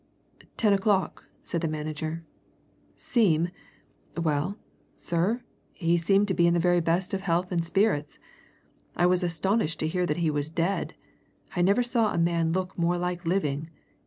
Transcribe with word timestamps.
"Ten 0.57 0.73
o'clock," 0.73 1.25
said 1.43 1.61
the 1.61 1.67
manager. 1.67 2.23
"Seem? 2.95 3.49
Well, 4.17 4.57
sir, 4.95 5.43
he 5.73 5.95
seemed 5.99 6.27
to 6.29 6.33
be 6.33 6.47
in 6.47 6.55
the 6.55 6.59
very 6.59 6.79
best 6.79 7.13
of 7.13 7.21
health 7.21 7.51
and 7.51 7.63
spirits! 7.63 8.17
I 8.95 9.05
was 9.05 9.21
astonished 9.21 9.77
to 9.81 9.87
hear 9.87 10.07
that 10.07 10.17
he 10.17 10.31
was 10.31 10.49
dead. 10.49 10.95
I 11.55 11.61
never 11.61 11.83
saw 11.83 12.11
a 12.11 12.17
man 12.17 12.51
look 12.51 12.75
more 12.79 12.97
like 12.97 13.27
living. 13.27 13.69